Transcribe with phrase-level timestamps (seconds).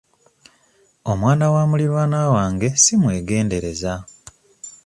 [1.11, 3.93] Omwana wa muliraanwa wange simwegendereza.